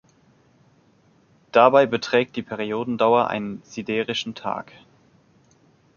[1.51, 4.73] Dabei beträgt die Periodendauer einen siderischen Tag.